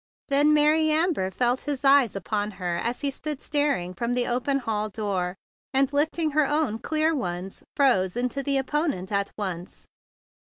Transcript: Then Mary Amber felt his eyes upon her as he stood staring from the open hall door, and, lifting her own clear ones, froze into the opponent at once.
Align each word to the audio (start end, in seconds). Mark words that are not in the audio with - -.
Then 0.29 0.51
Mary 0.51 0.89
Amber 0.89 1.29
felt 1.29 1.61
his 1.61 1.85
eyes 1.85 2.15
upon 2.15 2.49
her 2.57 2.77
as 2.77 3.01
he 3.01 3.11
stood 3.11 3.39
staring 3.39 3.93
from 3.93 4.15
the 4.15 4.25
open 4.25 4.57
hall 4.57 4.89
door, 4.89 5.35
and, 5.75 5.93
lifting 5.93 6.31
her 6.31 6.47
own 6.47 6.79
clear 6.79 7.13
ones, 7.13 7.61
froze 7.75 8.17
into 8.17 8.41
the 8.41 8.57
opponent 8.57 9.11
at 9.11 9.31
once. 9.37 9.85